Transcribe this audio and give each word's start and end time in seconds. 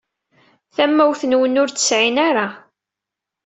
Tamawt-nwen 0.75 1.59
ur 1.61 1.69
temɛin 1.71 2.17
ara. 2.29 2.47